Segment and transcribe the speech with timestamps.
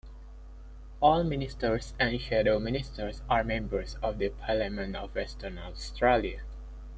[0.99, 6.41] All ministers and shadow ministers are members of the Parliament of Western Australia.